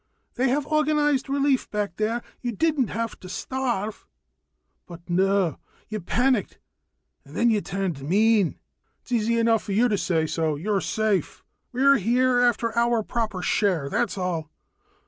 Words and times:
They 0.33 0.49
have 0.49 0.65
organized 0.65 1.29
relief 1.29 1.69
back 1.69 1.97
there, 1.97 2.23
you 2.41 2.53
didn't 2.53 2.87
have 2.87 3.19
to 3.19 3.29
starve. 3.29 4.07
But 4.87 5.07
no, 5.07 5.59
you 5.89 5.99
panicked 5.99 6.57
and 7.23 7.35
then 7.35 7.51
you 7.51 7.61
turned 7.61 8.01
mean." 8.01 8.57
"It's 9.03 9.11
easy 9.11 9.37
enough 9.37 9.61
for 9.61 9.73
yuh 9.73 9.89
to 9.89 9.99
say 9.99 10.25
so. 10.25 10.55
Yuh're 10.55 10.81
safe. 10.81 11.43
We're 11.71 11.97
here 11.97 12.39
after 12.39 12.75
our 12.75 13.03
proper 13.03 13.43
share, 13.43 13.89
that's 13.91 14.17
all." 14.17 14.49